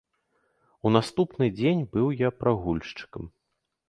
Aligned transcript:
У 0.85 0.91
наступны 0.95 1.49
дзень 1.59 1.83
быў 1.97 2.07
я 2.21 2.29
прагульшчыкам. 2.39 3.29